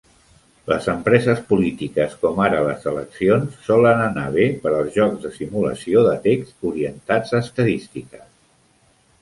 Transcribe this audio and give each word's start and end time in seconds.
Les 0.69 0.85
empreses 0.93 1.41
polítiques 1.49 2.15
com 2.23 2.41
ara 2.45 2.61
les 2.67 2.87
eleccions 2.91 3.59
solen 3.67 4.01
anar 4.07 4.25
bé 4.39 4.47
per 4.65 4.73
als 4.79 4.97
jocs 5.01 5.23
de 5.27 5.33
simulació 5.39 6.07
de 6.11 6.17
text 6.27 6.69
orientats 6.73 7.37
a 7.37 7.45
estadístiques. 7.47 8.27